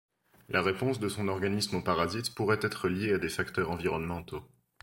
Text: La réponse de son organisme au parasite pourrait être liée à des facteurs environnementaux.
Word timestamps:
La 0.49 0.63
réponse 0.63 0.99
de 0.99 1.07
son 1.07 1.27
organisme 1.27 1.75
au 1.75 1.81
parasite 1.83 2.33
pourrait 2.33 2.57
être 2.63 2.89
liée 2.89 3.13
à 3.13 3.17
des 3.19 3.29
facteurs 3.29 3.69
environnementaux. 3.69 4.41